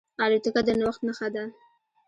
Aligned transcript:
الوتکه 0.23 0.61
د 0.67 0.69
نوښت 0.79 1.01
نښه 1.07 1.27
ده. 1.35 1.43